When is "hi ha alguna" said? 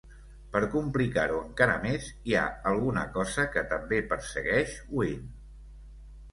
2.31-3.05